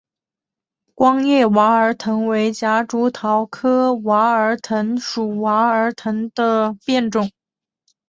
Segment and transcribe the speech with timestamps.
[0.95, 7.29] 光叶娃儿藤为夹竹桃科娃儿藤属娃儿藤的变种。